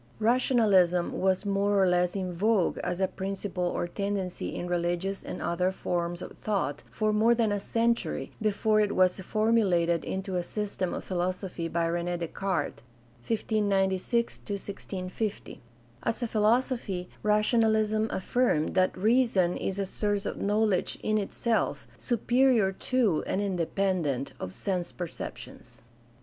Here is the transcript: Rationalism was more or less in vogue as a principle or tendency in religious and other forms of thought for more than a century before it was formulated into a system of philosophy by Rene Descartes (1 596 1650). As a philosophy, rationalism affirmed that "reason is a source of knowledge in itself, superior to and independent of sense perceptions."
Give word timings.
Rationalism 0.17 1.11
was 1.19 1.45
more 1.45 1.79
or 1.79 1.85
less 1.87 2.15
in 2.15 2.33
vogue 2.33 2.79
as 2.79 2.99
a 2.99 3.07
principle 3.07 3.65
or 3.67 3.85
tendency 3.87 4.55
in 4.55 4.65
religious 4.67 5.21
and 5.21 5.43
other 5.43 5.71
forms 5.71 6.23
of 6.23 6.35
thought 6.39 6.81
for 6.89 7.13
more 7.13 7.35
than 7.35 7.51
a 7.51 7.59
century 7.59 8.31
before 8.41 8.79
it 8.81 8.95
was 8.95 9.19
formulated 9.19 10.03
into 10.03 10.37
a 10.37 10.41
system 10.41 10.95
of 10.95 11.03
philosophy 11.03 11.67
by 11.67 11.85
Rene 11.85 12.17
Descartes 12.17 12.81
(1 13.27 13.37
596 13.37 14.39
1650). 14.39 15.61
As 16.01 16.23
a 16.23 16.27
philosophy, 16.27 17.07
rationalism 17.21 18.07
affirmed 18.09 18.73
that 18.73 18.97
"reason 18.97 19.55
is 19.55 19.77
a 19.77 19.85
source 19.85 20.25
of 20.25 20.41
knowledge 20.41 20.97
in 21.03 21.19
itself, 21.19 21.87
superior 21.99 22.71
to 22.71 23.23
and 23.27 23.39
independent 23.39 24.33
of 24.39 24.51
sense 24.51 24.91
perceptions." 24.91 25.83